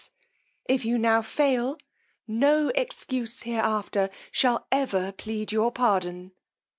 [0.65, 1.77] _If you now fail,
[2.27, 6.31] no excuse hereafter shall ever plead your pardon.'